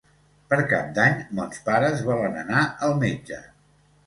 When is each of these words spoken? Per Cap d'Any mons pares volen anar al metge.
Per 0.53 0.57
Cap 0.71 0.87
d'Any 0.95 1.19
mons 1.41 1.59
pares 1.67 2.01
volen 2.09 2.41
anar 2.45 2.65
al 2.89 2.97
metge. 3.05 3.41